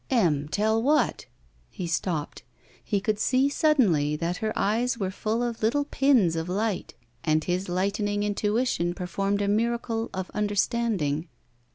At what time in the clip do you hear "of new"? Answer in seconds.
5.43-5.83